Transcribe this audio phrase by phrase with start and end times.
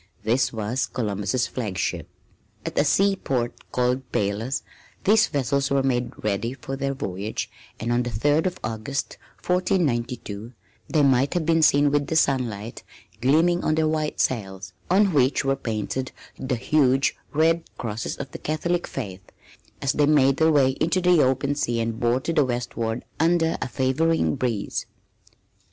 [0.23, 2.07] This was Columbus' flagship.
[2.65, 4.63] At a seaport called Palos
[5.03, 10.53] these vessels were made ready for their voyage and on the Third of August, 1492,
[10.89, 12.81] they might have been seen with the sunlight
[13.21, 18.39] gleaming on their white sails, on which were painted the huge red Crosses of the
[18.39, 19.21] Catholic faith,
[19.83, 23.55] as they made their way into the open sea and bore to the westward under
[23.61, 24.87] a favoring breeze.